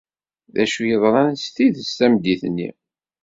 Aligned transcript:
D 0.53 0.55
acu 0.63 0.79
i 0.83 0.87
yeḍran 0.89 1.33
s 1.43 1.45
tidet 1.55 1.89
tameddit-nni. 1.97 2.69